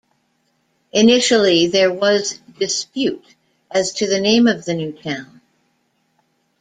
Initially, 0.93 1.67
there 1.67 1.93
was 1.93 2.41
dispute 2.57 3.23
as 3.69 3.91
to 3.93 4.07
the 4.07 4.19
name 4.19 4.47
of 4.47 4.65
the 4.65 4.73
new 4.73 4.93
town. 4.93 5.41